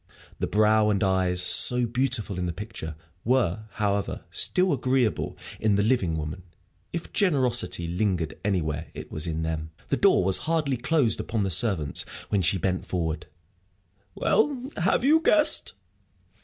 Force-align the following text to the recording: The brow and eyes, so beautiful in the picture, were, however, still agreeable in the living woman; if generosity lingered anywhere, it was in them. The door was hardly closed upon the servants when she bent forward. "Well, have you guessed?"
The 0.39 0.47
brow 0.47 0.89
and 0.89 1.03
eyes, 1.03 1.43
so 1.43 1.85
beautiful 1.85 2.39
in 2.39 2.47
the 2.47 2.51
picture, 2.53 2.95
were, 3.23 3.65
however, 3.73 4.21
still 4.31 4.73
agreeable 4.73 5.37
in 5.59 5.75
the 5.75 5.83
living 5.83 6.17
woman; 6.17 6.41
if 6.91 7.13
generosity 7.13 7.87
lingered 7.87 8.35
anywhere, 8.43 8.87
it 8.95 9.11
was 9.11 9.27
in 9.27 9.43
them. 9.43 9.69
The 9.89 9.97
door 9.97 10.23
was 10.23 10.39
hardly 10.49 10.77
closed 10.77 11.19
upon 11.19 11.43
the 11.43 11.51
servants 11.51 12.01
when 12.29 12.41
she 12.41 12.57
bent 12.57 12.87
forward. 12.87 13.27
"Well, 14.15 14.71
have 14.75 15.03
you 15.03 15.21
guessed?" 15.21 15.73